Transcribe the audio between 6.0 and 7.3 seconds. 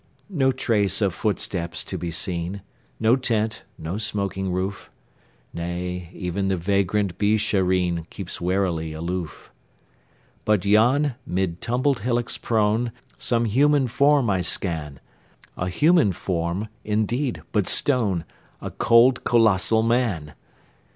even the vagrant